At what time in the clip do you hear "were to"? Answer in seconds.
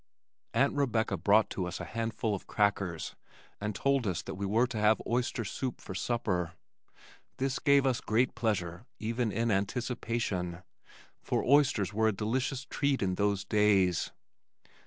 4.47-4.79